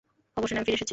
খবর 0.33 0.47
শুনে 0.49 0.59
আমি 0.59 0.67
ফিরে 0.67 0.77
এসেছি। 0.79 0.89